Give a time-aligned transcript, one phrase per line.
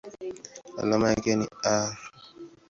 [0.77, 1.97] Alama yake ni Ar.